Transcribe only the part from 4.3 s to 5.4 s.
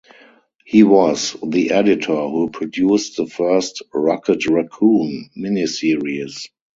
Raccoon"